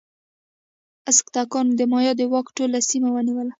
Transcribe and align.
ازتکانو 1.09 1.71
د 1.79 1.81
مایا 1.91 2.13
د 2.19 2.21
واک 2.31 2.47
ټوله 2.57 2.79
سیمه 2.89 3.09
ونیوله. 3.11 3.49